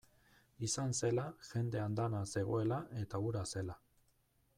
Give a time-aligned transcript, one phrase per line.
[0.67, 3.77] Izan zela, jende andana zegoela eta hura zela.